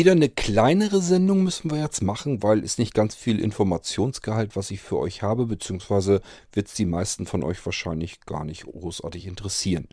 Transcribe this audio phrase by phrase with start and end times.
[0.00, 4.70] Wieder eine kleinere Sendung müssen wir jetzt machen, weil es nicht ganz viel Informationsgehalt, was
[4.70, 6.22] ich für euch habe, beziehungsweise
[6.54, 9.88] wird es die meisten von euch wahrscheinlich gar nicht großartig interessieren.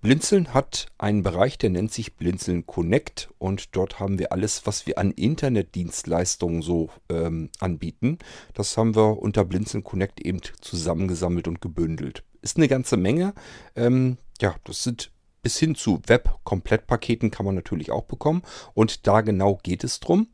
[0.00, 4.86] Blinzeln hat einen Bereich, der nennt sich Blinzeln Connect und dort haben wir alles, was
[4.86, 8.20] wir an Internetdienstleistungen so ähm, anbieten.
[8.54, 12.22] Das haben wir unter Blinzeln Connect eben zusammengesammelt und gebündelt.
[12.42, 13.34] Ist eine ganze Menge.
[13.74, 15.11] Ähm, ja, das sind
[15.42, 18.42] bis hin zu Web-Komplettpaketen kann man natürlich auch bekommen.
[18.74, 20.28] Und da genau geht es drum.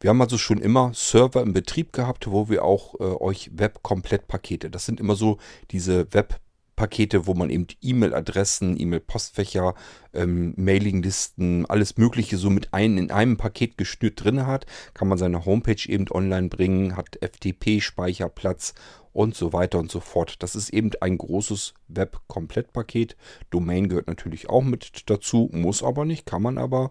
[0.00, 4.70] Wir haben also schon immer Server im Betrieb gehabt, wo wir auch äh, euch Web-Komplettpakete,
[4.70, 5.38] das sind immer so
[5.70, 9.74] diese Web-Pakete, wo man eben E-Mail-Adressen, E-Mail-Postfächer,
[10.12, 14.66] ähm, Mailinglisten, alles Mögliche so mit ein, in einem Paket geschnürt drin hat.
[14.94, 18.74] Kann man seine Homepage eben online bringen, hat FTP-Speicherplatz
[19.12, 20.42] und so weiter und so fort.
[20.42, 23.16] Das ist eben ein großes Web-Komplettpaket.
[23.50, 26.90] Domain gehört natürlich auch mit dazu, muss aber nicht, kann man aber.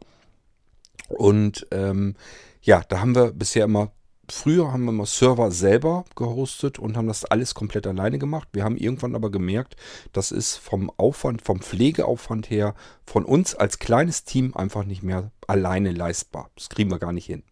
[1.09, 2.15] Und ähm,
[2.61, 3.91] ja, da haben wir bisher immer,
[4.29, 8.47] früher haben wir mal Server selber gehostet und haben das alles komplett alleine gemacht.
[8.53, 9.75] Wir haben irgendwann aber gemerkt,
[10.13, 12.75] das ist vom Aufwand, vom Pflegeaufwand her,
[13.05, 16.49] von uns als kleines Team einfach nicht mehr alleine leistbar.
[16.55, 17.43] Das kriegen wir gar nicht hin.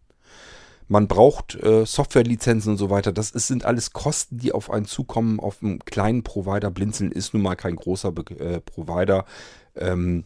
[0.90, 3.12] Man braucht äh, Softwarelizenzen und so weiter.
[3.12, 5.38] Das ist, sind alles Kosten, die auf einen zukommen.
[5.38, 6.68] Auf einem kleinen Provider.
[6.68, 9.24] Blinzeln ist nun mal kein großer Be äh, Provider.
[9.76, 10.24] Ähm,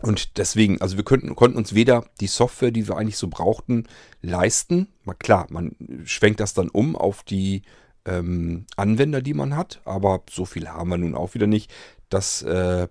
[0.00, 3.84] und deswegen, also wir könnten, konnten uns weder die Software, die wir eigentlich so brauchten,
[4.22, 4.88] leisten.
[5.04, 7.60] Mal klar, man schwenkt das dann um auf die
[8.06, 9.82] ähm, Anwender, die man hat.
[9.84, 11.70] Aber so viel haben wir nun auch wieder nicht,
[12.08, 12.88] dass äh,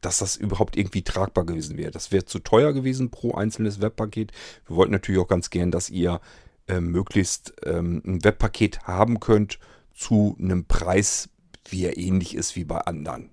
[0.00, 1.90] dass das überhaupt irgendwie tragbar gewesen wäre.
[1.90, 4.32] Das wäre zu teuer gewesen pro einzelnes Webpaket.
[4.66, 6.20] Wir wollten natürlich auch ganz gern, dass ihr
[6.68, 9.58] äh, möglichst ähm, ein Webpaket haben könnt
[9.94, 11.28] zu einem Preis,
[11.68, 13.30] wie er ähnlich ist wie bei anderen.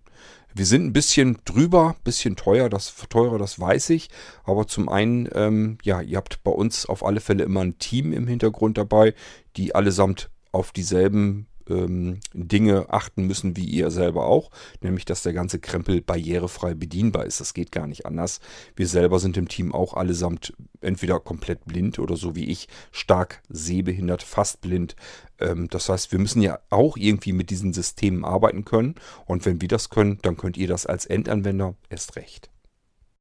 [0.53, 4.09] Wir sind ein bisschen drüber, ein bisschen teuer, das teurer, das weiß ich.
[4.43, 8.11] Aber zum einen, ähm, ja, ihr habt bei uns auf alle Fälle immer ein Team
[8.11, 9.13] im Hintergrund dabei,
[9.55, 14.51] die allesamt auf dieselben ähm, Dinge achten müssen, wie ihr selber auch,
[14.81, 17.39] nämlich dass der ganze Krempel barrierefrei bedienbar ist.
[17.39, 18.39] Das geht gar nicht anders.
[18.75, 23.41] Wir selber sind im Team auch allesamt entweder komplett blind oder so wie ich stark
[23.49, 24.95] sehbehindert, fast blind.
[25.39, 28.95] Ähm, das heißt, wir müssen ja auch irgendwie mit diesen Systemen arbeiten können
[29.25, 32.49] und wenn wir das können, dann könnt ihr das als Endanwender erst recht.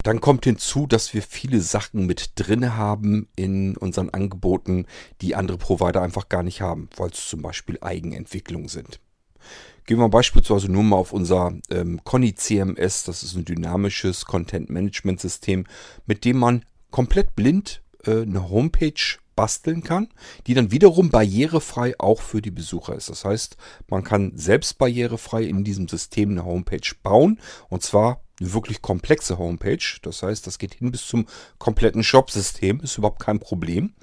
[0.07, 4.87] Dann kommt hinzu, dass wir viele Sachen mit drin haben in unseren Angeboten,
[5.21, 9.01] die andere Provider einfach gar nicht haben, weil es zum Beispiel Eigenentwicklungen sind.
[9.85, 13.03] Gehen wir beispielsweise nur mal auf unser ähm, Conny CMS.
[13.03, 15.65] Das ist ein dynamisches Content Management System,
[16.07, 20.09] mit dem man komplett blind äh, eine Homepage basteln kann,
[20.47, 23.11] die dann wiederum barrierefrei auch für die Besucher ist.
[23.11, 23.57] Das heißt,
[23.89, 29.39] man kann selbst barrierefrei in diesem System eine Homepage bauen und zwar eine wirklich komplexe
[29.39, 29.99] Homepage.
[30.03, 31.27] Das heißt, das geht hin bis zum
[31.59, 33.95] kompletten Shop-System, ist überhaupt kein Problem.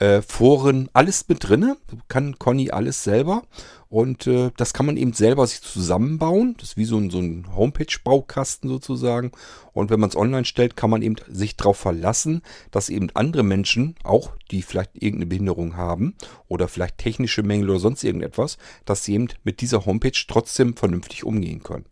[0.00, 1.76] Äh, Foren, alles mit drinne,
[2.08, 3.42] kann Conny alles selber
[3.90, 6.54] und äh, das kann man eben selber sich zusammenbauen.
[6.58, 9.30] Das ist wie so ein, so ein Homepage-Baukasten sozusagen.
[9.74, 12.40] Und wenn man es online stellt, kann man eben sich darauf verlassen,
[12.70, 16.14] dass eben andere Menschen, auch die vielleicht irgendeine Behinderung haben
[16.48, 21.24] oder vielleicht technische Mängel oder sonst irgendetwas, dass sie eben mit dieser Homepage trotzdem vernünftig
[21.24, 21.84] umgehen können.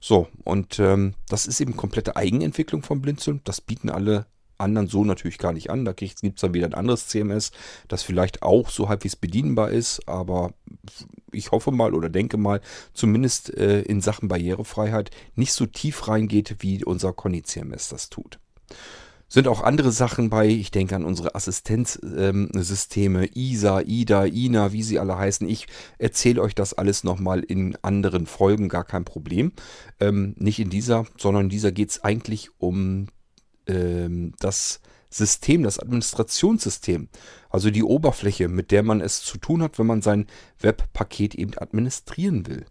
[0.00, 3.40] So, und ähm, das ist eben komplette Eigenentwicklung von Blinzeln.
[3.44, 4.26] Das bieten alle
[4.58, 5.84] anderen so natürlich gar nicht an.
[5.84, 7.52] Da gibt es dann wieder ein anderes CMS,
[7.88, 10.54] das vielleicht auch so halbwegs bedienbar ist, aber
[11.32, 12.60] ich hoffe mal oder denke mal,
[12.92, 18.38] zumindest äh, in Sachen Barrierefreiheit nicht so tief reingeht, wie unser Conny CMS das tut.
[19.34, 24.84] Sind auch andere Sachen bei, ich denke an unsere Assistenzsysteme, ähm, ISA, IDA, INA, wie
[24.84, 25.48] sie alle heißen.
[25.48, 25.66] Ich
[25.98, 29.50] erzähle euch das alles nochmal in anderen Folgen, gar kein Problem.
[29.98, 33.08] Ähm, nicht in dieser, sondern in dieser geht es eigentlich um
[33.66, 34.80] ähm, das
[35.10, 37.08] System, das Administrationssystem.
[37.50, 40.28] Also die Oberfläche, mit der man es zu tun hat, wenn man sein
[40.60, 42.66] Webpaket eben administrieren will.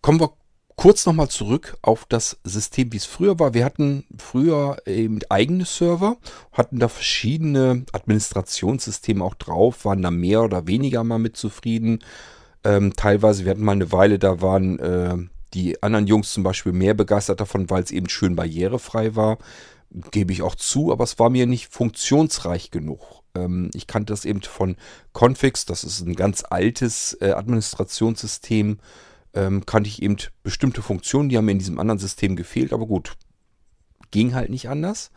[0.00, 0.32] Kommen wir
[0.78, 3.52] kurz nochmal zurück auf das System, wie es früher war.
[3.52, 6.18] Wir hatten früher eben eigene Server,
[6.52, 11.98] hatten da verschiedene Administrationssysteme auch drauf, waren da mehr oder weniger mal mit zufrieden.
[12.62, 15.16] Ähm, teilweise, wir hatten mal eine Weile, da waren äh,
[15.52, 19.38] die anderen Jungs zum Beispiel mehr begeistert davon, weil es eben schön barrierefrei war.
[20.12, 23.24] Gebe ich auch zu, aber es war mir nicht funktionsreich genug.
[23.34, 24.76] Ähm, ich kannte das eben von
[25.12, 28.78] Confix, das ist ein ganz altes äh, Administrationssystem
[29.38, 32.86] ähm, kannte ich eben bestimmte Funktionen, die haben mir in diesem anderen System gefehlt, aber
[32.86, 33.16] gut,
[34.10, 35.10] ging halt nicht anders.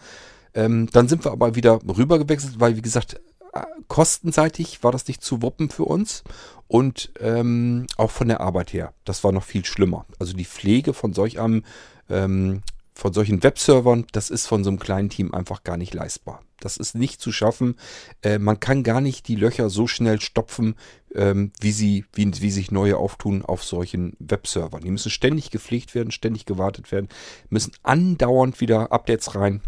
[0.53, 3.19] Ähm, dann sind wir aber wieder rüber gewechselt, weil wie gesagt,
[3.53, 6.23] äh, kostenseitig war das nicht zu wuppen für uns
[6.67, 10.05] und ähm, auch von der Arbeit her, das war noch viel schlimmer.
[10.19, 11.63] Also die Pflege von solch einem
[12.09, 12.61] ähm,
[12.93, 16.41] von solchen Webservern, das ist von so einem kleinen Team einfach gar nicht leistbar.
[16.59, 17.75] Das ist nicht zu schaffen.
[18.21, 20.75] Äh, man kann gar nicht die Löcher so schnell stopfen,
[21.15, 24.83] ähm, wie, sie, wie, wie sich neue auftun auf solchen Webservern.
[24.83, 27.09] Die müssen ständig gepflegt werden, ständig gewartet werden,
[27.49, 29.61] müssen andauernd wieder Updates rein.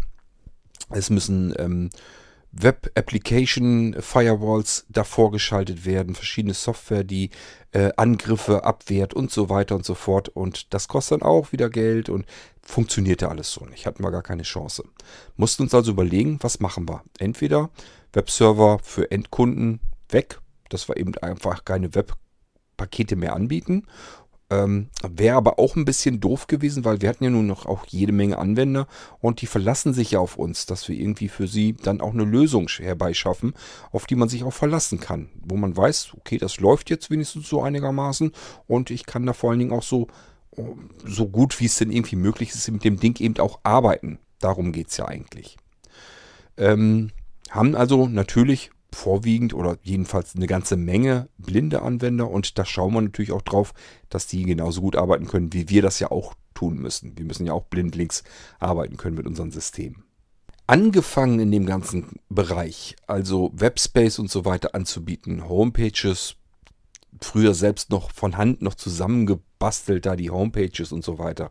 [0.90, 1.90] Es müssen ähm,
[2.56, 7.30] Web Application Firewalls davor geschaltet werden, verschiedene Software, die
[7.72, 10.28] äh, Angriffe abwehrt und so weiter und so fort.
[10.28, 12.26] Und das kostet dann auch wieder Geld und
[12.62, 13.86] funktionierte alles so nicht.
[13.86, 14.84] Hatten wir gar keine Chance.
[15.36, 17.02] Mussten uns also überlegen, was machen wir?
[17.18, 17.70] Entweder
[18.12, 23.86] Webserver für Endkunden weg, dass wir eben einfach keine Webpakete mehr anbieten
[24.54, 27.86] ähm, Wäre aber auch ein bisschen doof gewesen, weil wir hatten ja nun noch auch
[27.86, 28.86] jede Menge Anwender
[29.20, 32.24] und die verlassen sich ja auf uns, dass wir irgendwie für sie dann auch eine
[32.24, 33.54] Lösung herbeischaffen,
[33.92, 35.28] auf die man sich auch verlassen kann.
[35.44, 38.32] Wo man weiß, okay, das läuft jetzt wenigstens so einigermaßen
[38.66, 40.06] und ich kann da vor allen Dingen auch so,
[41.04, 44.18] so gut wie es denn irgendwie möglich ist, mit dem Ding eben auch arbeiten.
[44.40, 45.56] Darum geht es ja eigentlich.
[46.56, 47.10] Ähm,
[47.50, 53.00] haben also natürlich vorwiegend oder jedenfalls eine ganze Menge blinde Anwender und da schauen wir
[53.00, 53.74] natürlich auch drauf,
[54.08, 57.18] dass die genauso gut arbeiten können, wie wir das ja auch tun müssen.
[57.18, 58.24] Wir müssen ja auch blindlings
[58.58, 60.04] arbeiten können mit unseren Systemen.
[60.66, 66.36] Angefangen in dem ganzen Bereich, also Webspace und so weiter anzubieten, Homepages,
[67.20, 71.50] früher selbst noch von Hand noch zusammengebastelt, da die Homepages und so weiter.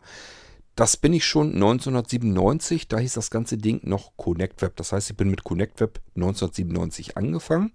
[0.75, 4.75] Das bin ich schon 1997, da hieß das ganze Ding noch Connect Web.
[4.77, 7.73] Das heißt, ich bin mit Connect Web 1997 angefangen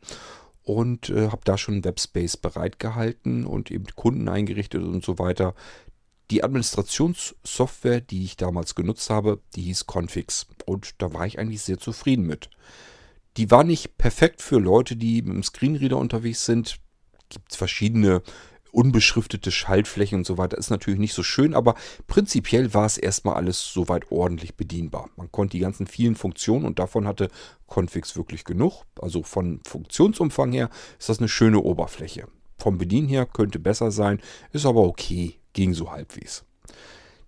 [0.65, 5.55] und äh, habe da schon Webspace bereitgehalten und eben Kunden eingerichtet und so weiter.
[6.33, 11.63] Die Administrationssoftware, die ich damals genutzt habe, die hieß Confix und da war ich eigentlich
[11.63, 12.51] sehr zufrieden mit.
[13.37, 16.81] Die war nicht perfekt für Leute, die mit dem Screenreader unterwegs sind.
[17.31, 18.23] Gibt es verschiedene
[18.73, 21.75] unbeschriftete Schaltflächen und so weiter ist natürlich nicht so schön, aber
[22.07, 25.11] prinzipiell war es erstmal alles soweit ordentlich bedienbar.
[25.17, 27.29] Man konnte die ganzen vielen Funktionen und davon hatte
[27.67, 28.85] Confix wirklich genug.
[29.01, 32.29] Also von Funktionsumfang her ist das eine schöne Oberfläche.
[32.59, 34.21] Vom Bedienen her könnte besser sein,
[34.53, 36.45] ist aber okay, ging so halbwegs.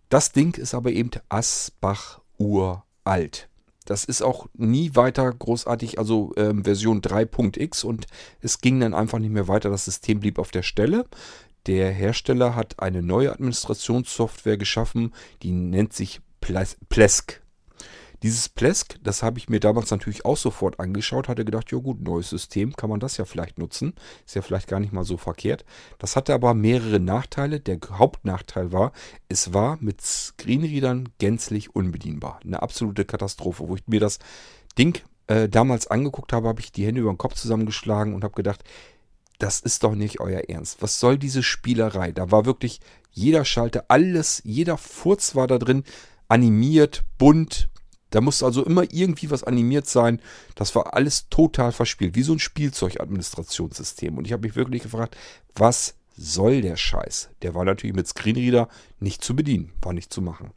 [0.08, 3.49] Das Ding ist aber eben Asbach uralt.
[3.90, 8.06] Das ist auch nie weiter großartig, also ähm, Version 3.x und
[8.40, 9.68] es ging dann einfach nicht mehr weiter.
[9.68, 11.06] Das System blieb auf der Stelle.
[11.66, 17.42] Der Hersteller hat eine neue Administrationssoftware geschaffen, die nennt sich Plesk.
[18.22, 22.02] Dieses Plesk, das habe ich mir damals natürlich auch sofort angeschaut, hatte gedacht, ja gut,
[22.02, 23.94] neues System, kann man das ja vielleicht nutzen.
[24.26, 25.64] Ist ja vielleicht gar nicht mal so verkehrt.
[25.98, 27.60] Das hatte aber mehrere Nachteile.
[27.60, 28.92] Der Hauptnachteil war,
[29.28, 32.40] es war mit Screenreadern gänzlich unbedienbar.
[32.44, 33.68] Eine absolute Katastrophe.
[33.68, 34.18] Wo ich mir das
[34.76, 38.34] Ding äh, damals angeguckt habe, habe ich die Hände über den Kopf zusammengeschlagen und habe
[38.34, 38.64] gedacht,
[39.38, 40.82] das ist doch nicht euer Ernst.
[40.82, 42.12] Was soll diese Spielerei?
[42.12, 42.80] Da war wirklich
[43.10, 45.84] jeder Schalter, alles, jeder Furz war da drin,
[46.28, 47.70] animiert, bunt,
[48.10, 50.20] da muss also immer irgendwie was animiert sein.
[50.54, 54.18] Das war alles total verspielt, wie so ein Spielzeug-Administrationssystem.
[54.18, 55.16] Und ich habe mich wirklich gefragt,
[55.54, 57.30] was soll der Scheiß?
[57.42, 58.68] Der war natürlich mit Screenreader
[58.98, 60.50] nicht zu bedienen, war nicht zu machen.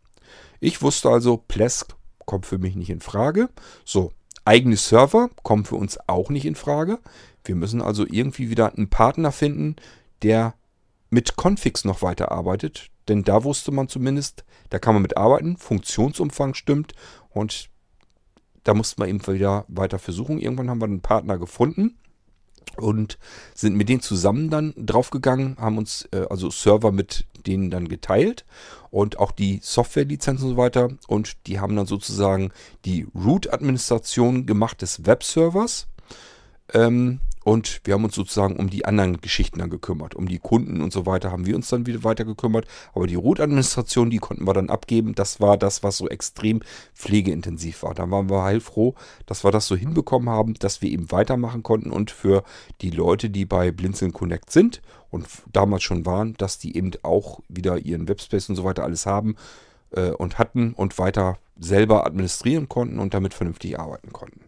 [0.60, 1.96] Ich wusste also, Plesk
[2.26, 3.50] kommt für mich nicht in Frage.
[3.86, 4.12] So,
[4.46, 7.00] eigene Server kommen für uns auch nicht in Frage.
[7.46, 9.76] Wir müssen also irgendwie wieder einen Partner finden,
[10.22, 10.56] der
[11.10, 12.90] mit Configs noch weiterarbeitet.
[13.08, 16.94] Denn da wusste man zumindest, da kann man mit arbeiten, Funktionsumfang stimmt
[17.30, 17.70] und
[18.64, 20.40] da mussten wir eben wieder weiter versuchen.
[20.40, 21.98] Irgendwann haben wir einen Partner gefunden
[22.78, 23.20] und
[23.54, 28.46] sind mit denen zusammen dann draufgegangen, haben uns äh, also Server mit denen dann geteilt
[28.90, 30.90] und auch die Softwarelizenzen und so weiter.
[31.08, 32.52] Und die haben dann sozusagen
[32.86, 35.88] die Root-Administration gemacht des Webservers.
[36.74, 40.16] Ähm, und wir haben uns sozusagen um die anderen Geschichten dann gekümmert.
[40.16, 42.66] Um die Kunden und so weiter haben wir uns dann wieder weiter gekümmert.
[42.94, 45.14] Aber die Root-Administration, die konnten wir dann abgeben.
[45.16, 46.62] Das war das, was so extrem
[46.96, 47.94] pflegeintensiv war.
[47.94, 48.96] Da waren wir heilfroh,
[49.26, 51.92] dass wir das so hinbekommen haben, dass wir eben weitermachen konnten.
[51.92, 52.44] Und für
[52.82, 57.42] die Leute, die bei Blinzeln Connect sind und damals schon waren, dass die eben auch
[57.50, 59.36] wieder ihren Webspace und so weiter alles haben
[59.92, 64.42] äh, und hatten und weiter selber administrieren konnten und damit vernünftig arbeiten konnten.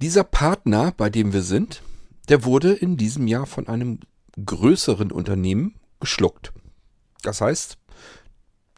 [0.00, 1.82] Dieser Partner, bei dem wir sind,
[2.28, 4.00] der wurde in diesem Jahr von einem
[4.44, 6.52] größeren Unternehmen geschluckt.
[7.22, 7.78] Das heißt,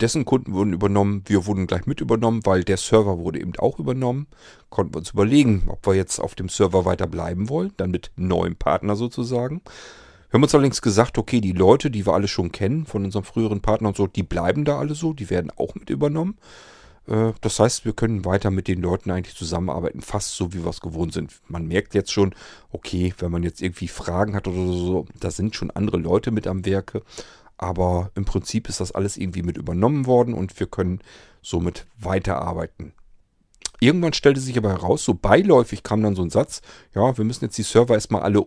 [0.01, 3.79] dessen Kunden wurden übernommen, wir wurden gleich mit übernommen, weil der Server wurde eben auch
[3.79, 4.27] übernommen.
[4.71, 8.11] Konnten wir uns überlegen, ob wir jetzt auf dem Server weiter bleiben wollen, dann mit
[8.17, 9.63] neuem Partner sozusagen.
[10.29, 13.25] Wir haben uns allerdings gesagt, okay, die Leute, die wir alle schon kennen, von unserem
[13.25, 16.39] früheren Partner und so, die bleiben da alle so, die werden auch mit übernommen.
[17.07, 20.71] Äh, das heißt, wir können weiter mit den Leuten eigentlich zusammenarbeiten, fast so wie wir
[20.71, 21.33] es gewohnt sind.
[21.49, 22.35] Man merkt jetzt schon,
[22.71, 26.47] okay, wenn man jetzt irgendwie Fragen hat oder so, da sind schon andere Leute mit
[26.47, 27.03] am Werke.
[27.57, 31.01] Aber im Prinzip ist das alles irgendwie mit übernommen worden und wir können
[31.41, 32.93] somit weiterarbeiten.
[33.81, 36.63] Irgendwann stellte sich aber heraus, so beiläufig kam dann so ein Satz,
[36.95, 38.41] ja, wir müssen jetzt die Server erstmal alle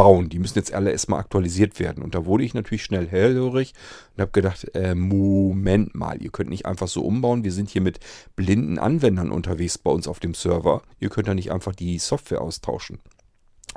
[0.00, 0.28] umbauen.
[0.28, 2.02] Die müssen jetzt alle erstmal aktualisiert werden.
[2.02, 3.74] Und da wurde ich natürlich schnell hellhörig
[4.16, 7.44] und habe gedacht, äh, Moment mal, ihr könnt nicht einfach so umbauen.
[7.44, 8.00] Wir sind hier mit
[8.36, 10.82] blinden Anwendern unterwegs bei uns auf dem Server.
[10.98, 12.98] Ihr könnt ja nicht einfach die Software austauschen.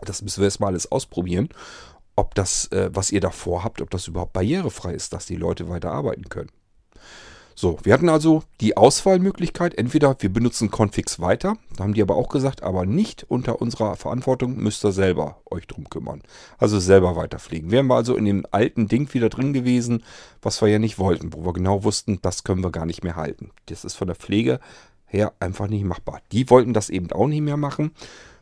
[0.01, 1.49] Das müssen wir erstmal alles ausprobieren
[2.15, 5.69] ob das, äh, was ihr da vorhabt, ob das überhaupt barrierefrei ist, dass die Leute
[5.69, 6.51] weiter arbeiten können.
[7.55, 12.15] So, wir hatten also die Auswahlmöglichkeit, entweder wir benutzen Configs weiter, da haben die aber
[12.15, 16.22] auch gesagt, aber nicht unter unserer Verantwortung, müsst ihr selber euch drum kümmern.
[16.57, 17.69] Also selber weiterpflegen.
[17.69, 20.03] Wären wir also in dem alten Ding wieder drin gewesen,
[20.41, 23.15] was wir ja nicht wollten, wo wir genau wussten, das können wir gar nicht mehr
[23.15, 23.51] halten.
[23.67, 24.60] Das ist von der Pflege
[25.05, 26.22] her einfach nicht machbar.
[26.31, 27.91] Die wollten das eben auch nicht mehr machen.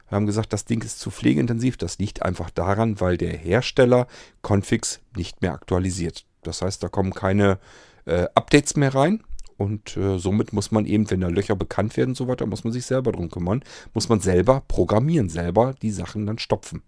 [0.08, 1.78] Wir haben gesagt, das Ding ist zu pflegeintensiv.
[1.78, 4.08] Das liegt einfach daran, weil der Hersteller
[4.42, 6.26] Configs nicht mehr aktualisiert.
[6.44, 7.60] Das heißt, da kommen keine
[8.06, 9.24] äh, Updates mehr rein.
[9.58, 12.64] Und äh, somit muss man eben, wenn da Löcher bekannt werden und so weiter, muss
[12.64, 13.64] man sich selber drum kümmern.
[13.94, 16.82] Muss man selber programmieren, selber die Sachen dann stopfen.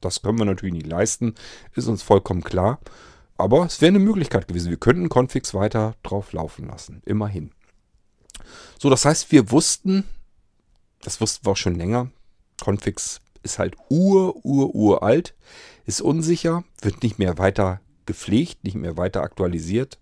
[0.00, 1.34] Das können wir natürlich nicht leisten,
[1.74, 2.80] ist uns vollkommen klar.
[3.38, 4.70] Aber es wäre eine Möglichkeit gewesen.
[4.70, 7.02] Wir könnten Configs weiter drauf laufen lassen.
[7.06, 7.50] Immerhin.
[8.78, 10.04] So, das heißt, wir wussten,
[11.00, 12.10] das wussten wir auch schon länger,
[12.60, 15.34] Configs ist halt ur, ur, uralt,
[15.84, 19.98] ist unsicher, wird nicht mehr weiter gepflegt, nicht mehr weiter aktualisiert.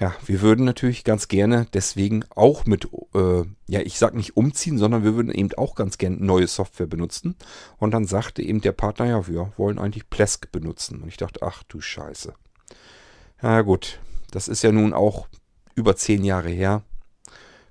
[0.00, 4.76] Ja, wir würden natürlich ganz gerne deswegen auch mit, äh, ja, ich sag nicht umziehen,
[4.76, 7.36] sondern wir würden eben auch ganz gerne neue Software benutzen.
[7.78, 11.00] Und dann sagte eben der Partner, ja, wir wollen eigentlich Plesk benutzen.
[11.00, 12.34] Und ich dachte, ach du Scheiße.
[13.40, 14.00] Ja gut,
[14.32, 15.28] das ist ja nun auch
[15.76, 16.82] über zehn Jahre her.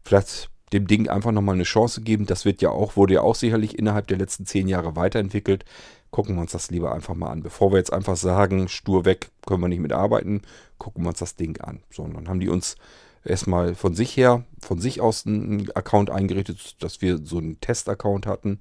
[0.04, 2.26] Vielleicht dem Ding einfach nochmal eine Chance geben.
[2.26, 5.66] Das wird ja auch, wurde ja auch sicherlich innerhalb der letzten zehn Jahre weiterentwickelt.
[6.12, 7.44] Gucken wir uns das lieber einfach mal an.
[7.44, 10.42] Bevor wir jetzt einfach sagen, stur weg, können wir nicht mitarbeiten,
[10.78, 11.82] gucken wir uns das Ding an.
[11.92, 12.76] So, und dann haben die uns
[13.24, 18.28] erstmal von sich her, von sich aus einen Account eingerichtet, dass wir so einen Test-Account
[18.28, 18.60] hatten.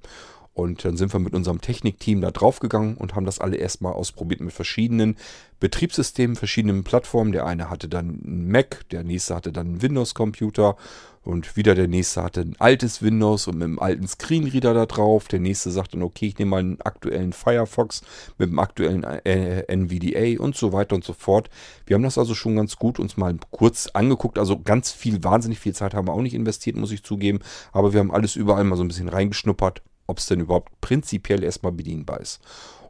[0.53, 4.39] Und dann sind wir mit unserem Technikteam da draufgegangen und haben das alle erstmal ausprobiert
[4.39, 5.17] mit verschiedenen
[5.59, 7.31] Betriebssystemen, verschiedenen Plattformen.
[7.31, 10.75] Der eine hatte dann einen Mac, der nächste hatte dann einen Windows-Computer
[11.23, 15.27] und wieder der nächste hatte ein altes Windows und mit einem alten Screenreader da drauf.
[15.29, 18.01] Der nächste sagte dann, okay, ich nehme mal einen aktuellen Firefox
[18.37, 21.49] mit einem aktuellen äh, NVDA und so weiter und so fort.
[21.85, 24.37] Wir haben das also schon ganz gut uns mal kurz angeguckt.
[24.37, 27.39] Also ganz viel, wahnsinnig viel Zeit haben wir auch nicht investiert, muss ich zugeben.
[27.71, 31.43] Aber wir haben alles überall mal so ein bisschen reingeschnuppert, ob es denn überhaupt prinzipiell
[31.43, 32.41] erstmal bedienbar ist.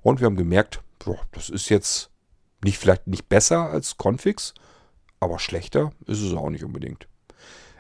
[0.02, 2.10] Und wir haben gemerkt, boah, das ist jetzt
[2.64, 4.54] nicht vielleicht nicht besser als Configs,
[5.20, 7.08] aber schlechter ist es auch nicht unbedingt.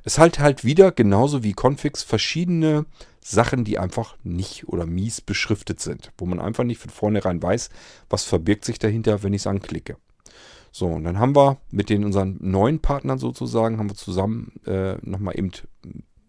[0.03, 2.85] Es halt halt wieder genauso wie Configs verschiedene
[3.21, 7.69] Sachen, die einfach nicht oder mies beschriftet sind, wo man einfach nicht von vornherein weiß,
[8.09, 9.95] was verbirgt sich dahinter, wenn ich es anklicke.
[10.71, 14.95] So, und dann haben wir mit den unseren neuen Partnern sozusagen, haben wir zusammen äh,
[15.01, 15.51] nochmal eben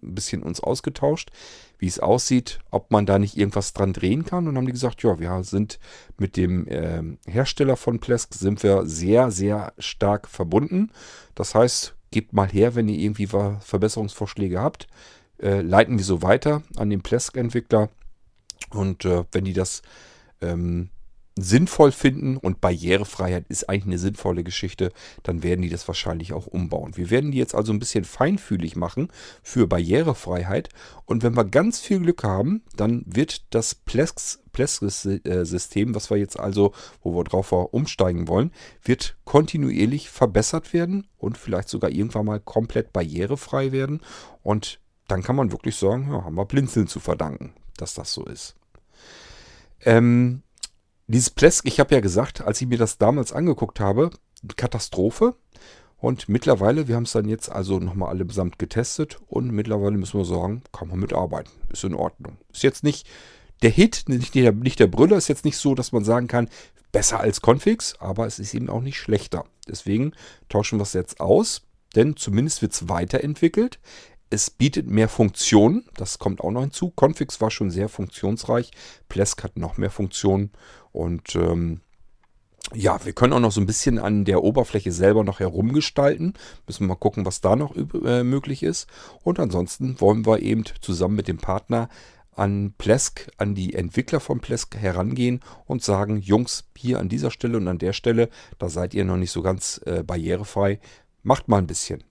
[0.05, 1.31] ein bisschen uns ausgetauscht,
[1.79, 4.49] wie es aussieht, ob man da nicht irgendwas dran drehen kann.
[4.49, 5.79] Und haben die gesagt, ja, wir sind
[6.19, 10.91] mit dem äh, Hersteller von Plesk sind wir sehr, sehr stark verbunden.
[11.35, 14.87] Das heißt, gebt mal her, wenn ihr irgendwie Verbesserungsvorschläge habt.
[15.41, 17.91] Äh, leiten wir so weiter an den Plesk-Entwickler.
[18.71, 19.83] Und äh, wenn die das
[20.41, 20.91] ähm,
[21.37, 26.47] sinnvoll finden und Barrierefreiheit ist eigentlich eine sinnvolle Geschichte, dann werden die das wahrscheinlich auch
[26.47, 26.97] umbauen.
[26.97, 29.09] Wir werden die jetzt also ein bisschen feinfühlig machen
[29.43, 30.69] für Barrierefreiheit
[31.07, 34.37] und wenn wir ganz viel Glück haben, dann wird das Plesk-System,
[35.95, 36.73] was wir jetzt also,
[37.03, 42.93] wo wir drauf umsteigen wollen, wird kontinuierlich verbessert werden und vielleicht sogar irgendwann mal komplett
[42.93, 44.01] barrierefrei werden
[44.45, 48.25] und dann kann man wirklich sagen, ja, haben wir Blinzeln zu verdanken, dass das so
[48.25, 48.55] ist.
[49.85, 50.44] Ähm,
[51.07, 54.11] dieses Plesk, ich habe ja gesagt, als ich mir das damals angeguckt habe,
[54.57, 55.35] Katastrophe.
[55.99, 60.27] Und mittlerweile, wir haben es dann jetzt also nochmal allesamt getestet und mittlerweile müssen wir
[60.27, 61.51] sagen, kann man mitarbeiten.
[61.73, 62.37] Ist in Ordnung.
[62.53, 63.07] Ist jetzt nicht
[63.63, 66.51] der Hit, nicht der, nicht der Brüller, ist jetzt nicht so, dass man sagen kann,
[66.93, 69.47] besser als Configs, aber es ist eben auch nicht schlechter.
[69.67, 70.13] Deswegen
[70.51, 71.63] tauschen wir es jetzt aus,
[71.97, 73.79] denn zumindest wird es weiterentwickelt.
[74.35, 76.91] Es bietet mehr Funktionen, das kommt auch noch hinzu.
[76.91, 78.73] Configs war schon sehr funktionsreich,
[79.09, 80.51] Plesk hat noch mehr Funktionen
[80.91, 81.83] und ähm,
[82.75, 86.35] ja, wir können auch noch so ein bisschen an der Oberfläche selber noch herumgestalten.
[86.67, 88.89] Müssen wir mal gucken, was da noch äh, möglich ist.
[89.23, 91.89] Und ansonsten wollen wir eben zusammen mit dem Partner
[92.35, 97.59] an Plesk, an die Entwickler von Plesk herangehen und sagen, Jungs, hier an dieser Stelle
[97.59, 100.81] und an der Stelle, da seid ihr noch nicht so ganz äh, barrierefrei.
[101.23, 102.03] Macht mal ein bisschen.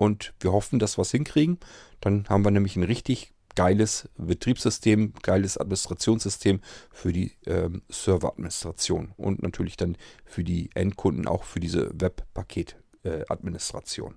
[0.00, 1.58] Und wir hoffen, dass wir es hinkriegen.
[2.00, 9.42] Dann haben wir nämlich ein richtig geiles Betriebssystem, geiles Administrationssystem für die ähm, Serveradministration und
[9.42, 14.14] natürlich dann für die Endkunden auch für diese Webpaketadministration.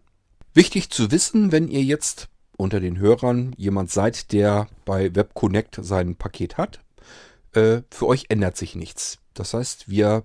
[0.53, 6.15] Wichtig zu wissen, wenn ihr jetzt unter den Hörern jemand seid, der bei WebConnect sein
[6.15, 6.79] Paket hat,
[7.51, 9.19] äh, für euch ändert sich nichts.
[9.33, 10.23] Das heißt, wir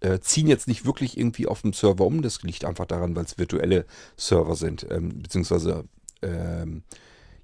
[0.00, 2.22] äh, ziehen jetzt nicht wirklich irgendwie auf dem Server um.
[2.22, 5.84] Das liegt einfach daran, weil es virtuelle Server sind, ähm, beziehungsweise
[6.22, 6.82] ähm,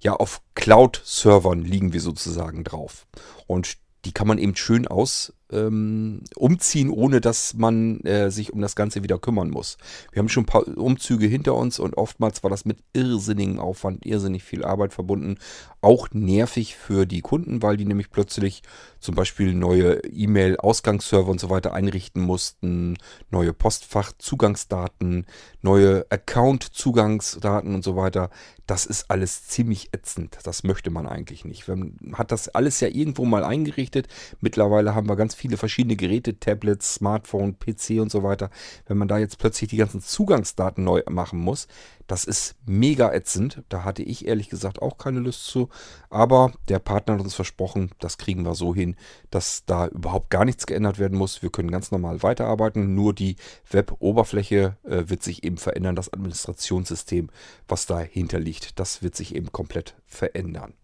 [0.01, 3.07] ja auf Cloud-Servern liegen wir sozusagen drauf.
[3.47, 8.61] Und die kann man eben schön aus ähm, umziehen, ohne dass man äh, sich um
[8.61, 9.79] das Ganze wieder kümmern muss.
[10.13, 14.05] Wir haben schon ein paar Umzüge hinter uns und oftmals war das mit irrsinnigem Aufwand,
[14.05, 15.37] irrsinnig viel Arbeit verbunden.
[15.81, 18.63] Auch nervig für die Kunden, weil die nämlich plötzlich
[18.99, 22.97] zum Beispiel neue E-Mail-Ausgangsserver und so weiter einrichten mussten,
[23.31, 25.27] neue Postfach-Zugangsdaten,
[25.63, 28.31] neue Account-Zugangsdaten und so weiter.
[28.67, 30.39] Das ist alles ziemlich ätzend.
[30.43, 31.69] Das möchte man eigentlich nicht.
[31.69, 34.09] Man hat das alles ja irgendwo mal eingerichtet.
[34.41, 38.51] Mittlerweile haben wir ganz viele verschiedene Geräte, Tablets, Smartphone, PC und so weiter.
[38.87, 41.69] Wenn man da jetzt plötzlich die ganzen Zugangsdaten neu machen muss,
[42.07, 43.63] das ist mega ätzend.
[43.69, 45.69] Da hatte ich ehrlich gesagt auch keine Lust zu.
[46.09, 48.97] Aber der Partner hat uns versprochen, das kriegen wir so hin,
[49.31, 51.43] dass da überhaupt gar nichts geändert werden muss.
[51.43, 52.95] Wir können ganz normal weiterarbeiten.
[52.95, 53.37] Nur die
[53.71, 55.97] Web-Oberfläche äh, wird sich eben verändern.
[55.97, 57.31] Das Administrationssystem,
[57.69, 60.75] was dahinter liegt, das wird sich eben komplett verändern.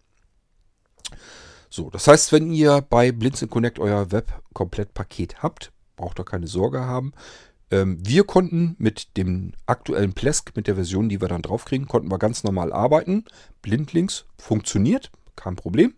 [1.75, 6.81] So, das heißt, wenn ihr bei Blinzeln Connect euer Web-Komplett-Paket habt, braucht ihr keine Sorge
[6.81, 7.13] haben.
[7.71, 12.11] Ähm, wir konnten mit dem aktuellen Plesk, mit der Version, die wir dann draufkriegen, konnten
[12.11, 13.25] wir ganz normal arbeiten.
[13.63, 15.95] Blindlinks funktioniert, kein Problem.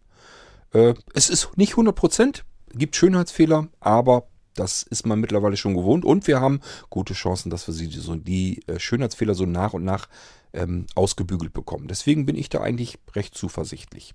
[0.71, 6.25] Äh, es ist nicht 100%, gibt Schönheitsfehler, aber das ist man mittlerweile schon gewohnt und
[6.25, 10.07] wir haben gute Chancen, dass wir sie, so, die äh, Schönheitsfehler so nach und nach
[10.53, 11.89] ähm, ausgebügelt bekommen.
[11.89, 14.13] Deswegen bin ich da eigentlich recht zuversichtlich.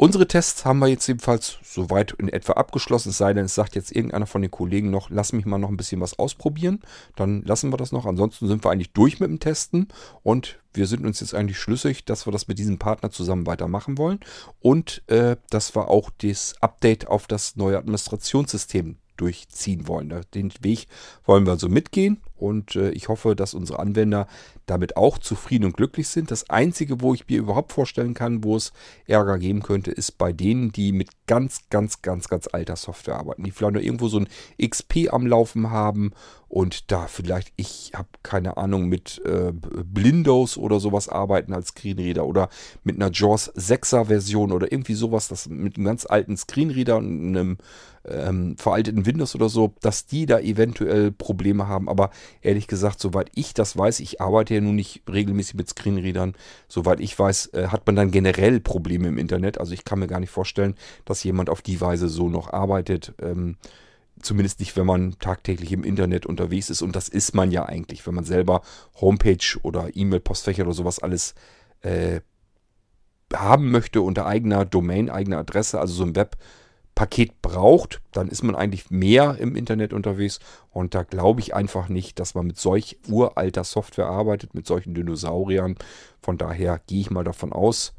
[0.00, 3.74] Unsere Tests haben wir jetzt jedenfalls soweit in etwa abgeschlossen, es sei denn, es sagt
[3.74, 6.82] jetzt irgendeiner von den Kollegen noch, lass mich mal noch ein bisschen was ausprobieren.
[7.16, 8.06] Dann lassen wir das noch.
[8.06, 9.88] Ansonsten sind wir eigentlich durch mit dem Testen
[10.22, 13.98] und wir sind uns jetzt eigentlich schlüssig, dass wir das mit diesem Partner zusammen weitermachen
[13.98, 14.20] wollen
[14.60, 20.14] und äh, dass wir auch das Update auf das neue Administrationssystem durchziehen wollen.
[20.32, 20.86] Den Weg
[21.24, 24.26] wollen wir so mitgehen und äh, ich hoffe, dass unsere Anwender
[24.66, 26.30] damit auch zufrieden und glücklich sind.
[26.30, 28.72] Das Einzige, wo ich mir überhaupt vorstellen kann, wo es
[29.06, 33.44] Ärger geben könnte, ist bei denen, die mit ganz, ganz, ganz, ganz alter Software arbeiten.
[33.44, 34.28] Die vielleicht noch irgendwo so ein
[34.60, 36.12] XP am Laufen haben
[36.48, 42.26] und da vielleicht, ich habe keine Ahnung, mit äh, Blindos oder sowas arbeiten als Screenreader
[42.26, 42.48] oder
[42.84, 47.36] mit einer JAWS 6er Version oder irgendwie sowas, das mit einem ganz alten Screenreader und
[47.36, 47.58] einem
[48.06, 51.88] ähm, veralteten Windows oder so, dass die da eventuell Probleme haben.
[51.88, 52.10] Aber
[52.42, 56.34] ehrlich gesagt, soweit ich das weiß, ich arbeite ja nun nicht regelmäßig mit Screenreadern,
[56.68, 59.58] soweit ich weiß, äh, hat man dann generell Probleme im Internet.
[59.58, 63.14] Also ich kann mir gar nicht vorstellen, dass jemand auf die Weise so noch arbeitet.
[63.20, 63.56] Ähm,
[64.20, 66.82] Zumindest nicht, wenn man tagtäglich im Internet unterwegs ist.
[66.82, 68.62] Und das ist man ja eigentlich, wenn man selber
[69.00, 71.34] Homepage oder E-Mail-Postfächer oder sowas alles
[71.82, 72.20] äh,
[73.32, 76.12] haben möchte unter eigener Domain, eigener Adresse, also so ein
[76.98, 80.40] Webpaket braucht, dann ist man eigentlich mehr im Internet unterwegs.
[80.70, 84.94] Und da glaube ich einfach nicht, dass man mit solch uralter Software arbeitet, mit solchen
[84.94, 85.76] Dinosauriern.
[86.20, 87.94] Von daher gehe ich mal davon aus,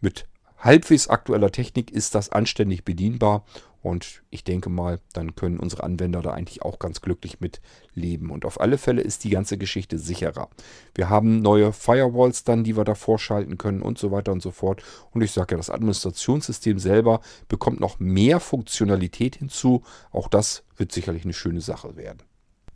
[0.00, 0.26] mit
[0.58, 3.44] halbwegs aktueller Technik ist das anständig bedienbar
[3.84, 7.60] und ich denke mal, dann können unsere Anwender da eigentlich auch ganz glücklich mit
[7.92, 8.30] leben.
[8.30, 10.48] Und auf alle Fälle ist die ganze Geschichte sicherer.
[10.94, 14.52] Wir haben neue Firewalls dann, die wir da vorschalten können und so weiter und so
[14.52, 14.82] fort.
[15.10, 19.82] Und ich sage ja, das Administrationssystem selber bekommt noch mehr Funktionalität hinzu.
[20.12, 22.22] Auch das wird sicherlich eine schöne Sache werden.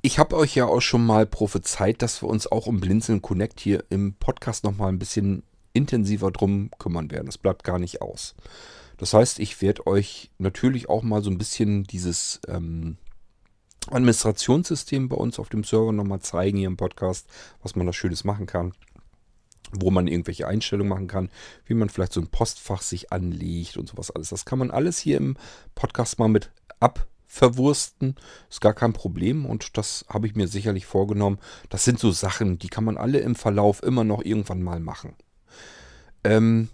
[0.02, 3.60] Ich habe euch ja auch schon mal prophezeit, dass wir uns auch um Blinzeln Connect
[3.60, 5.42] hier im Podcast nochmal ein bisschen
[5.72, 7.26] intensiver drum kümmern werden.
[7.26, 8.34] Das bleibt gar nicht aus.
[8.98, 12.98] Das heißt, ich werde euch natürlich auch mal so ein bisschen dieses ähm,
[13.90, 17.26] Administrationssystem bei uns auf dem Server nochmal zeigen hier im Podcast,
[17.62, 18.74] was man da Schönes machen kann
[19.72, 21.30] wo man irgendwelche Einstellungen machen kann,
[21.66, 24.30] wie man vielleicht so ein Postfach sich anlegt und sowas alles.
[24.30, 25.36] Das kann man alles hier im
[25.74, 28.16] Podcast mal mit abverwursten.
[28.48, 31.38] Ist gar kein Problem und das habe ich mir sicherlich vorgenommen.
[31.68, 35.14] Das sind so Sachen, die kann man alle im Verlauf immer noch irgendwann mal machen.
[36.24, 36.68] Ähm,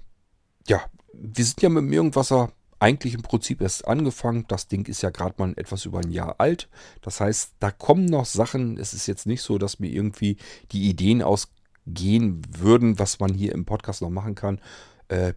[0.68, 0.82] ja,
[1.20, 4.44] wir sind ja mit dem Irgendwasser eigentlich im Prinzip erst angefangen.
[4.48, 6.68] Das Ding ist ja gerade mal etwas über ein Jahr alt.
[7.00, 8.78] Das heißt, da kommen noch Sachen.
[8.78, 10.36] Es ist jetzt nicht so, dass mir irgendwie
[10.72, 14.60] die Ideen ausgehen würden, was man hier im Podcast noch machen kann.
[15.08, 15.34] Äh,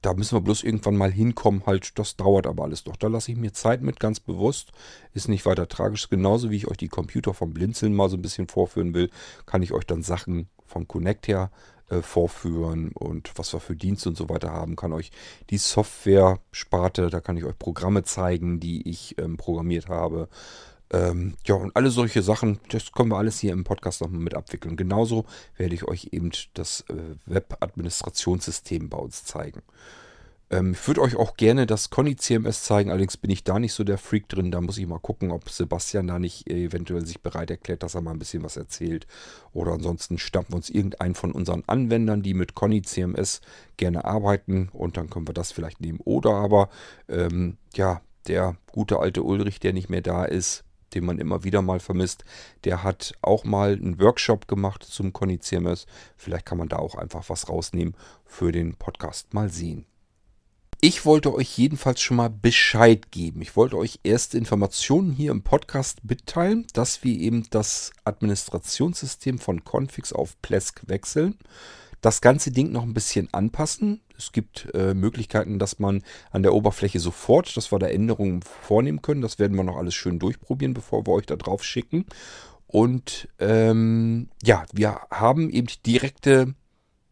[0.00, 1.64] da müssen wir bloß irgendwann mal hinkommen.
[1.66, 2.96] Halt, das dauert aber alles noch.
[2.96, 4.70] Da lasse ich mir Zeit mit, ganz bewusst.
[5.12, 6.08] Ist nicht weiter tragisch.
[6.08, 9.10] Genauso wie ich euch die Computer vom Blinzeln mal so ein bisschen vorführen will,
[9.46, 11.50] kann ich euch dann Sachen von Connect her
[11.88, 14.76] äh, vorführen und was wir für Dienste und so weiter haben.
[14.76, 15.10] Kann euch
[15.50, 20.28] die Software-Sparte, da kann ich euch Programme zeigen, die ich ähm, programmiert habe.
[20.90, 24.34] Ähm, ja, und alle solche Sachen, das können wir alles hier im Podcast nochmal mit
[24.34, 24.76] abwickeln.
[24.76, 26.94] Genauso werde ich euch eben das äh,
[27.26, 29.62] Web-Administrationssystem bei uns zeigen.
[30.50, 33.72] Ähm, ich würde euch auch gerne das Conny CMS zeigen, allerdings bin ich da nicht
[33.72, 34.50] so der Freak drin.
[34.50, 38.02] Da muss ich mal gucken, ob Sebastian da nicht eventuell sich bereit erklärt, dass er
[38.02, 39.06] mal ein bisschen was erzählt.
[39.52, 43.40] Oder ansonsten stampfen wir uns irgendeinen von unseren Anwendern, die mit Conny CMS
[43.76, 46.00] gerne arbeiten und dann können wir das vielleicht nehmen.
[46.04, 46.68] Oder aber,
[47.08, 51.62] ähm, ja, der gute alte Ulrich, der nicht mehr da ist, den man immer wieder
[51.62, 52.24] mal vermisst,
[52.64, 55.86] der hat auch mal einen Workshop gemacht zum Conny CMS.
[56.16, 59.34] Vielleicht kann man da auch einfach was rausnehmen für den Podcast.
[59.34, 59.86] Mal sehen.
[60.80, 63.40] Ich wollte euch jedenfalls schon mal Bescheid geben.
[63.40, 69.64] Ich wollte euch erste Informationen hier im Podcast mitteilen, dass wir eben das Administrationssystem von
[69.64, 71.38] Confix auf Plesk wechseln.
[72.02, 74.02] Das ganze Ding noch ein bisschen anpassen.
[74.18, 79.00] Es gibt äh, Möglichkeiten, dass man an der Oberfläche sofort, dass wir da Änderungen vornehmen
[79.00, 79.22] können.
[79.22, 82.04] Das werden wir noch alles schön durchprobieren, bevor wir euch da drauf schicken.
[82.66, 86.54] Und ähm, ja, wir haben eben direkte,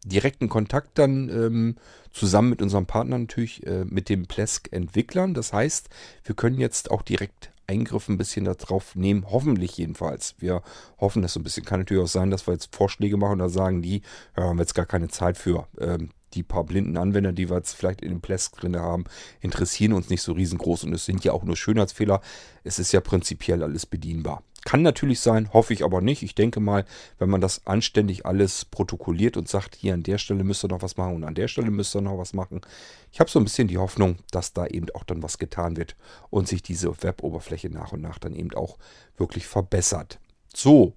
[0.05, 1.75] direkten Kontakt dann ähm,
[2.15, 5.33] zusammen mit unserem Partner natürlich, äh, mit den Plesk-Entwicklern.
[5.33, 5.89] Das heißt,
[6.23, 10.35] wir können jetzt auch direkt Eingriffe ein bisschen darauf nehmen, hoffentlich jedenfalls.
[10.37, 10.61] Wir
[10.99, 11.65] hoffen das so ein bisschen.
[11.65, 14.01] Kann natürlich auch sein, dass wir jetzt Vorschläge machen, da sagen die,
[14.37, 15.67] ja, haben wir jetzt gar keine Zeit für.
[15.79, 19.05] Ähm, die paar blinden Anwender, die wir jetzt vielleicht in dem Plesk drin haben,
[19.39, 22.21] interessieren uns nicht so riesengroß und es sind ja auch nur Schönheitsfehler.
[22.63, 24.43] Es ist ja prinzipiell alles bedienbar.
[24.65, 26.23] Kann natürlich sein, hoffe ich aber nicht.
[26.23, 26.85] Ich denke mal,
[27.19, 30.81] wenn man das anständig alles protokolliert und sagt, hier an der Stelle müsst ihr noch
[30.81, 32.61] was machen und an der Stelle müsst ihr noch was machen.
[33.11, 35.95] Ich habe so ein bisschen die Hoffnung, dass da eben auch dann was getan wird
[36.31, 38.79] und sich diese Web-Oberfläche nach und nach dann eben auch
[39.17, 40.19] wirklich verbessert.
[40.53, 40.95] So,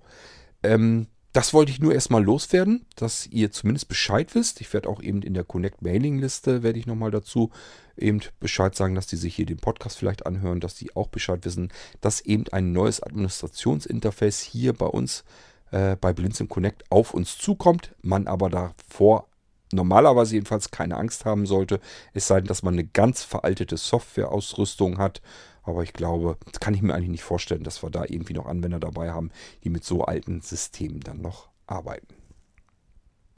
[0.62, 4.60] ähm, das wollte ich nur erstmal loswerden, dass ihr zumindest Bescheid wisst.
[4.60, 7.50] Ich werde auch eben in der Connect Mailing Liste, werde ich nochmal dazu
[7.96, 11.44] eben Bescheid sagen, dass die sich hier den Podcast vielleicht anhören, dass die auch Bescheid
[11.44, 15.24] wissen, dass eben ein neues Administrationsinterface hier bei uns
[15.70, 19.28] äh, bei Blinzeln Connect auf uns zukommt, man aber davor
[19.72, 21.80] normalerweise jedenfalls keine Angst haben sollte,
[22.14, 25.20] es sei denn, dass man eine ganz veraltete Softwareausrüstung hat
[25.68, 28.46] aber ich glaube, das kann ich mir eigentlich nicht vorstellen, dass wir da irgendwie noch
[28.46, 29.30] Anwender dabei haben,
[29.64, 32.14] die mit so alten Systemen dann noch arbeiten.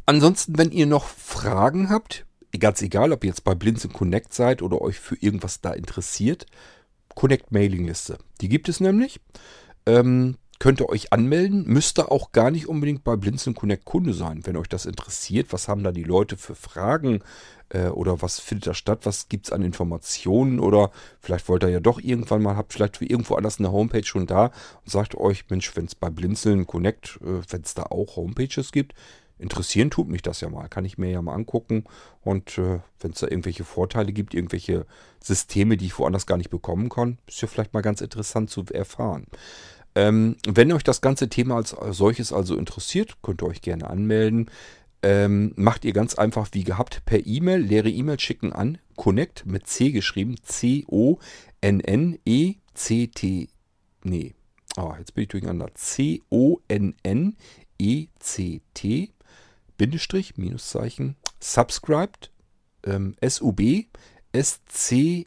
[0.06, 2.26] Ansonsten, wenn ihr noch Fragen habt,
[2.58, 6.46] ganz egal, ob ihr jetzt bei Blinzeln Connect seid oder euch für irgendwas da interessiert,
[7.14, 8.18] Connect Mailingliste.
[8.40, 9.20] Die gibt es nämlich.
[9.86, 11.64] Ähm, könnt ihr euch anmelden.
[11.66, 15.52] Müsst ihr auch gar nicht unbedingt bei Blinzeln Connect Kunde sein, wenn euch das interessiert.
[15.52, 17.24] Was haben da die Leute für Fragen?
[17.70, 19.00] Äh, oder was findet da statt?
[19.04, 20.60] Was gibt es an Informationen?
[20.60, 24.26] Oder vielleicht wollt ihr ja doch irgendwann mal, habt vielleicht irgendwo anders eine Homepage schon
[24.26, 24.46] da
[24.84, 28.70] und sagt euch, Mensch, wenn es bei Blinzeln Connect, äh, wenn es da auch Homepages
[28.70, 28.94] gibt,
[29.38, 30.68] interessieren tut mich das ja mal.
[30.68, 31.84] Kann ich mir ja mal angucken.
[32.20, 34.84] Und äh, wenn es da irgendwelche Vorteile gibt, irgendwelche
[35.22, 38.62] Systeme, die ich woanders gar nicht bekommen kann, ist ja vielleicht mal ganz interessant zu
[38.70, 39.26] erfahren.
[39.94, 44.50] Ähm, wenn euch das ganze Thema als solches also interessiert, könnt ihr euch gerne anmelden.
[45.02, 49.66] Ähm, macht ihr ganz einfach wie gehabt per E-Mail, leere E-Mail schicken an connect mit
[49.66, 51.18] C geschrieben, C-O-N-N-E-C-T.
[54.04, 54.34] Nee,
[54.76, 55.70] oh, jetzt bin ich durcheinander.
[55.74, 56.30] C-O-N-N-E-C-T,
[59.78, 62.30] Bindestrich, Minuszeichen, subscribed,
[62.84, 63.86] ähm, S-U-B,
[64.32, 65.22] S-C-R-I-B-E,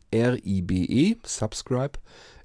[1.26, 1.94] subscribe,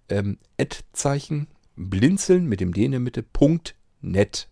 [0.09, 1.48] ähm, Ad-Zeichen,
[1.79, 4.49] blinzeln mit dem D in der Mitte, Punkt net.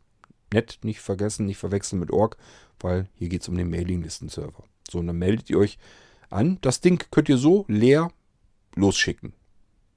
[0.53, 2.37] Net nicht vergessen, nicht verwechseln mit org,
[2.79, 4.65] weil hier geht es um den Mailinglisten-Server.
[4.89, 5.79] So, und dann meldet ihr euch
[6.31, 6.59] an.
[6.61, 8.12] Das Ding könnt ihr so leer
[8.77, 9.33] losschicken.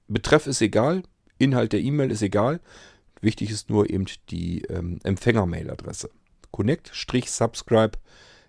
[0.08, 1.04] Betreff ist egal,
[1.38, 2.60] Inhalt der E-Mail ist egal.
[3.22, 6.10] Wichtig ist nur eben die ähm, Empfänger-Mail-Adresse.
[6.52, 7.98] Connect-subscribe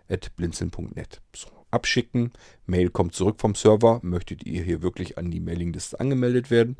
[0.08, 1.20] at blinzeln.net.
[1.36, 2.32] So, abschicken.
[2.66, 4.00] Mail kommt zurück vom Server.
[4.02, 6.76] Möchtet ihr hier wirklich an die Mailingliste angemeldet werden?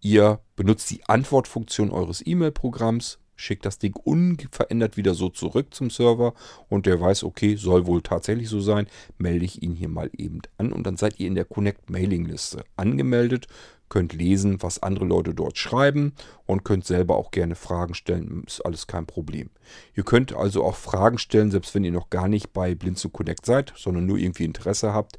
[0.00, 6.34] Ihr benutzt die Antwortfunktion eures E-Mail-Programms, schickt das Ding unverändert wieder so zurück zum Server
[6.68, 8.86] und der weiß, okay, soll wohl tatsächlich so sein,
[9.18, 12.26] melde ich ihn hier mal eben an und dann seid ihr in der Connect Mailing
[12.26, 13.46] Liste angemeldet,
[13.88, 16.12] könnt lesen, was andere Leute dort schreiben
[16.46, 19.50] und könnt selber auch gerne Fragen stellen, ist alles kein Problem.
[19.94, 23.08] Ihr könnt also auch Fragen stellen, selbst wenn ihr noch gar nicht bei Blind zu
[23.10, 25.16] Connect seid, sondern nur irgendwie Interesse habt.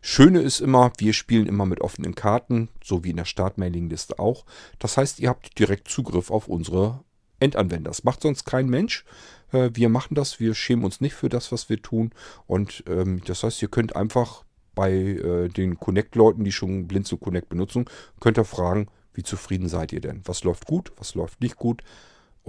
[0.00, 4.44] Schöne ist immer, wir spielen immer mit offenen Karten, so wie in der Startmailingliste auch.
[4.78, 7.04] Das heißt, ihr habt direkt Zugriff auf unsere
[7.38, 7.90] Endanwender.
[7.90, 9.04] Das macht sonst kein Mensch.
[9.52, 12.12] Äh, wir machen das, wir schämen uns nicht für das, was wir tun.
[12.46, 17.18] Und ähm, das heißt, ihr könnt einfach bei äh, den Connect-Leuten, die schon blind zu
[17.18, 17.86] Connect benutzen,
[18.20, 20.22] könnt ihr fragen, wie zufrieden seid ihr denn?
[20.24, 21.82] Was läuft gut, was läuft nicht gut?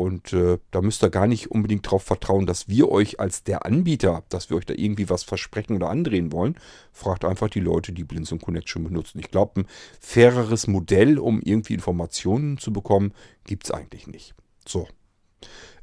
[0.02, 3.68] Und äh, da müsst ihr gar nicht unbedingt darauf vertrauen, dass wir euch als der
[3.68, 6.56] Anbieter, dass wir euch da irgendwie was versprechen oder andrehen wollen.
[6.92, 9.20] Fragt einfach die Leute, die Blinzeln Connect schon benutzen.
[9.20, 9.68] Ich glaube, ein
[10.00, 14.34] faireres Modell, um irgendwie Informationen zu bekommen, gibt es eigentlich nicht.
[14.68, 14.88] So.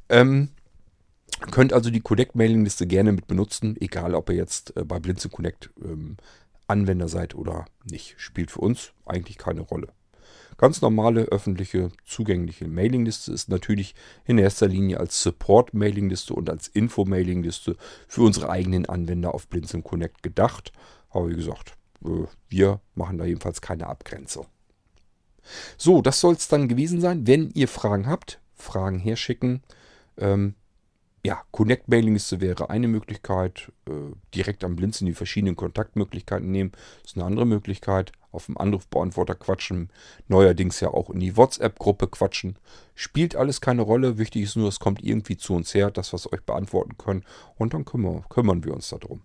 [0.09, 0.49] Ähm,
[1.51, 5.69] könnt also die Connect-Mailing-Liste gerne mit benutzen, egal ob ihr jetzt äh, bei Blinzeln Connect
[5.81, 6.17] ähm,
[6.67, 8.15] Anwender seid oder nicht.
[8.17, 9.93] Spielt für uns eigentlich keine Rolle.
[10.59, 13.95] Ganz normale öffentliche zugängliche Mailingliste ist natürlich
[14.25, 17.77] in erster Linie als Support-Mailingliste und als Info-Mailingliste
[18.09, 20.73] für unsere eigenen Anwender auf Blinzeln Connect gedacht.
[21.11, 24.47] Aber wie gesagt, äh, wir machen da jedenfalls keine Abgrenzung.
[25.77, 27.25] So, das soll es dann gewesen sein.
[27.25, 29.63] Wenn ihr Fragen habt, Fragen herschicken.
[30.17, 30.55] Ähm,
[31.25, 33.71] ja, Connect-Mailingliste wäre eine Möglichkeit.
[33.87, 36.71] Äh, direkt am Blinzeln die verschiedenen Kontaktmöglichkeiten nehmen,
[37.03, 38.11] ist eine andere Möglichkeit.
[38.31, 39.89] Auf dem Anrufbeantworter quatschen,
[40.27, 42.57] neuerdings ja auch in die WhatsApp-Gruppe quatschen.
[42.93, 44.17] Spielt alles keine Rolle.
[44.17, 47.25] Wichtig ist nur, es kommt irgendwie zu uns her, das, was euch beantworten können.
[47.57, 49.21] Und dann kümmern, kümmern wir uns darum.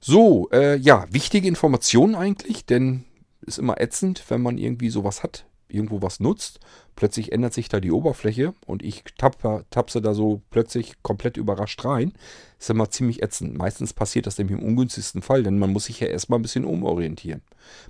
[0.00, 3.04] So, äh, ja, wichtige Informationen eigentlich, denn
[3.42, 6.60] ist immer ätzend, wenn man irgendwie sowas hat irgendwo was nutzt,
[6.96, 11.84] plötzlich ändert sich da die Oberfläche und ich tappe, tapse da so plötzlich komplett überrascht
[11.84, 12.12] rein.
[12.58, 13.56] Ist immer ziemlich ätzend.
[13.56, 16.64] Meistens passiert das nämlich im ungünstigsten Fall, denn man muss sich ja erstmal ein bisschen
[16.64, 17.42] umorientieren.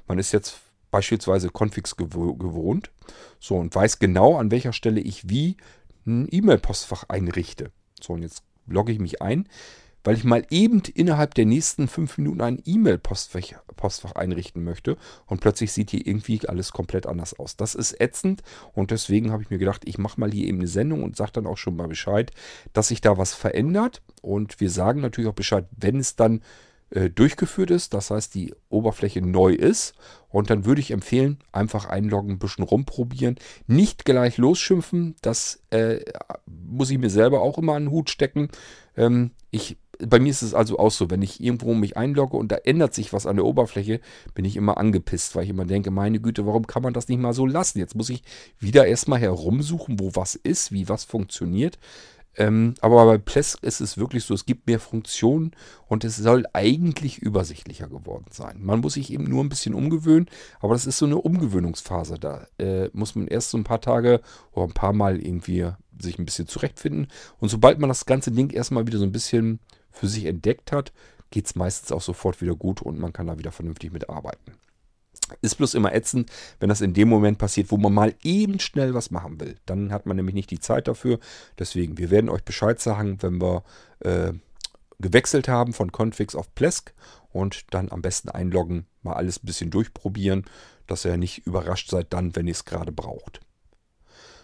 [0.06, 2.90] Man ist jetzt beispielsweise Configs gewohnt
[3.40, 5.56] so und weiß genau, an welcher Stelle ich wie
[6.06, 7.70] ein E-Mail-Postfach einrichte.
[8.00, 9.48] So, und jetzt logge ich mich ein
[10.04, 15.40] weil ich mal eben innerhalb der nächsten fünf Minuten ein E-Mail-Postfach Postfach einrichten möchte und
[15.40, 17.56] plötzlich sieht hier irgendwie alles komplett anders aus.
[17.56, 18.42] Das ist ätzend
[18.74, 21.32] und deswegen habe ich mir gedacht, ich mache mal hier eben eine Sendung und sage
[21.32, 22.30] dann auch schon mal Bescheid,
[22.72, 26.42] dass sich da was verändert und wir sagen natürlich auch Bescheid, wenn es dann
[26.90, 29.94] äh, durchgeführt ist, das heißt die Oberfläche neu ist
[30.28, 33.36] und dann würde ich empfehlen, einfach einloggen, ein bisschen rumprobieren,
[33.66, 36.00] nicht gleich losschimpfen, das äh,
[36.46, 38.48] muss ich mir selber auch immer an den Hut stecken.
[38.96, 42.52] Ähm, ich bei mir ist es also auch so, wenn ich irgendwo mich einlogge und
[42.52, 44.00] da ändert sich was an der Oberfläche,
[44.34, 47.20] bin ich immer angepisst, weil ich immer denke, meine Güte, warum kann man das nicht
[47.20, 47.78] mal so lassen?
[47.78, 48.22] Jetzt muss ich
[48.58, 51.78] wieder erstmal herumsuchen, wo was ist, wie was funktioniert.
[52.34, 55.52] Ähm, aber bei Plesk ist es wirklich so, es gibt mehr Funktionen
[55.86, 58.56] und es soll eigentlich übersichtlicher geworden sein.
[58.62, 62.18] Man muss sich eben nur ein bisschen umgewöhnen, aber das ist so eine Umgewöhnungsphase.
[62.18, 65.68] Da äh, muss man erst so ein paar Tage oder ein paar Mal irgendwie
[66.00, 67.08] sich ein bisschen zurechtfinden.
[67.38, 69.60] Und sobald man das ganze Ding erstmal wieder so ein bisschen
[69.92, 70.92] für sich entdeckt hat,
[71.30, 74.54] geht es meistens auch sofort wieder gut und man kann da wieder vernünftig mitarbeiten.
[75.40, 78.94] Ist bloß immer ätzend, wenn das in dem Moment passiert, wo man mal eben schnell
[78.94, 79.56] was machen will.
[79.66, 81.18] Dann hat man nämlich nicht die Zeit dafür.
[81.58, 83.62] Deswegen, wir werden euch Bescheid sagen, wenn wir
[84.00, 84.32] äh,
[84.98, 86.92] gewechselt haben von Configs auf Plesk
[87.30, 90.44] und dann am besten einloggen, mal alles ein bisschen durchprobieren,
[90.86, 93.40] dass ihr nicht überrascht seid dann, wenn ihr es gerade braucht.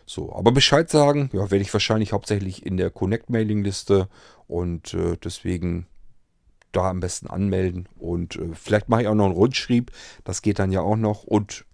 [0.08, 4.08] So, aber Bescheid sagen, ja, werde ich wahrscheinlich hauptsächlich in der Connect-Mailing-Liste
[4.46, 5.86] und äh, deswegen
[6.72, 7.90] da am besten anmelden.
[7.98, 9.92] Und äh, vielleicht mache ich auch noch einen Rundschrieb,
[10.24, 11.24] das geht dann ja auch noch.
[11.24, 11.66] Und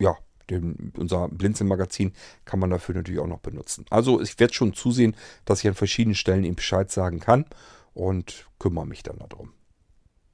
[0.00, 0.16] ja,
[0.50, 2.12] den, unser Blinzeln-Magazin
[2.44, 3.86] kann man dafür natürlich auch noch benutzen.
[3.88, 7.44] Also ich werde schon zusehen, dass ich an verschiedenen Stellen ihm Bescheid sagen kann
[7.94, 9.52] und kümmere mich dann darum.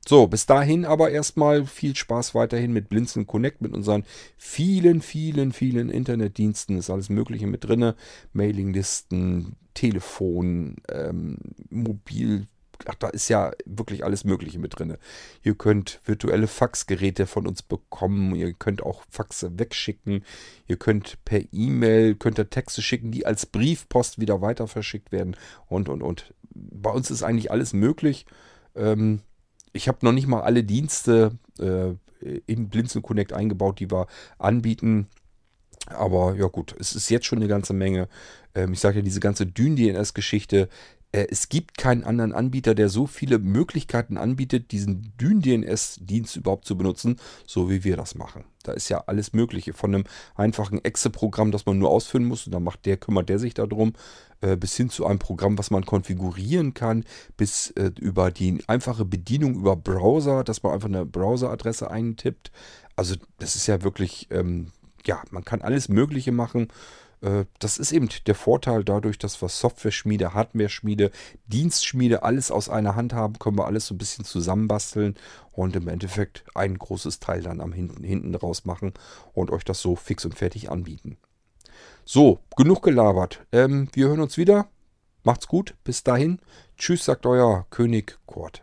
[0.06, 4.04] So, bis dahin aber erstmal viel Spaß weiterhin mit Blinzeln Connect, mit unseren
[4.36, 6.76] vielen, vielen, vielen Internetdiensten.
[6.76, 7.92] Ist alles Mögliche mit drin.
[8.32, 11.38] Mailinglisten, Telefon, ähm,
[11.70, 12.48] Mobil.
[12.86, 14.96] Ach, da ist ja wirklich alles Mögliche mit drin.
[15.44, 18.34] Ihr könnt virtuelle Faxgeräte von uns bekommen.
[18.34, 20.24] Ihr könnt auch Faxe wegschicken.
[20.66, 25.36] Ihr könnt per E-Mail, könnt ihr Texte schicken, die als Briefpost wieder weiter verschickt werden.
[25.68, 26.34] Und, und, und.
[26.50, 28.26] Bei uns ist eigentlich alles möglich.
[28.74, 29.20] Ähm,
[29.72, 31.94] ich habe noch nicht mal alle Dienste äh,
[32.46, 34.06] in Blinzeln Connect eingebaut, die wir
[34.38, 35.08] anbieten.
[35.86, 38.08] Aber ja gut, es ist jetzt schon eine ganze Menge.
[38.54, 40.68] Ähm, ich sage ja, diese ganze Dyn-DNS-Geschichte
[41.12, 47.16] es gibt keinen anderen Anbieter, der so viele Möglichkeiten anbietet, diesen Dyn-DNS-Dienst überhaupt zu benutzen,
[47.46, 48.44] so wie wir das machen.
[48.62, 49.74] Da ist ja alles Mögliche.
[49.74, 53.38] Von einem einfachen Exe-Programm, das man nur ausführen muss, und dann macht der, kümmert der
[53.38, 53.92] sich darum,
[54.40, 57.04] äh, bis hin zu einem Programm, was man konfigurieren kann,
[57.36, 62.50] bis äh, über die einfache Bedienung über Browser, dass man einfach eine Browser-Adresse eintippt.
[62.96, 64.72] Also das ist ja wirklich, ähm,
[65.04, 66.68] ja, man kann alles Mögliche machen.
[67.22, 71.10] Äh, das ist eben der Vorteil dadurch, dass wir Software-Schmiede, Hardware-Schmiede,
[71.46, 75.16] Dienstschmiede, alles aus einer Hand haben, können wir alles so ein bisschen zusammenbasteln
[75.52, 78.92] und im Endeffekt ein großes Teil dann am hinten, hinten raus machen
[79.32, 81.16] und euch das so fix und fertig anbieten.
[82.04, 83.40] So, genug gelabert.
[83.52, 84.66] Ähm, wir hören uns wieder.
[85.22, 85.74] Macht's gut.
[85.84, 86.40] Bis dahin.
[86.76, 88.62] Tschüss, sagt euer König Kurt.